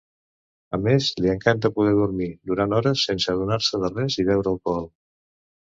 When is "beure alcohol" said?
4.33-4.95